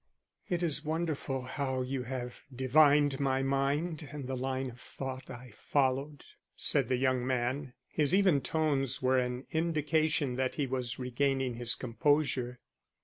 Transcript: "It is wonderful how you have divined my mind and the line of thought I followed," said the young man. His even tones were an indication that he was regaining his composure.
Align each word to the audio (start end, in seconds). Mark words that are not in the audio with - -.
"It 0.49 0.63
is 0.63 0.83
wonderful 0.83 1.43
how 1.43 1.83
you 1.83 2.01
have 2.05 2.39
divined 2.51 3.19
my 3.19 3.43
mind 3.43 4.09
and 4.11 4.25
the 4.25 4.35
line 4.35 4.71
of 4.71 4.79
thought 4.81 5.29
I 5.29 5.51
followed," 5.55 6.23
said 6.57 6.89
the 6.89 6.95
young 6.95 7.23
man. 7.27 7.73
His 7.87 8.15
even 8.15 8.41
tones 8.41 9.03
were 9.03 9.19
an 9.19 9.45
indication 9.51 10.37
that 10.37 10.55
he 10.55 10.65
was 10.65 10.97
regaining 10.97 11.53
his 11.53 11.75
composure. 11.75 12.59